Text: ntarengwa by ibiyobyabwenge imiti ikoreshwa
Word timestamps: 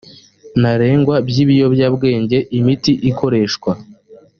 ntarengwa 0.59 1.15
by 1.27 1.37
ibiyobyabwenge 1.43 2.37
imiti 2.57 2.93
ikoreshwa 3.09 3.71